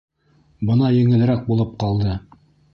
Бына 0.69 0.89
еңелерәк 0.95 1.45
булып 1.53 1.79
ҡалды... 1.85 2.19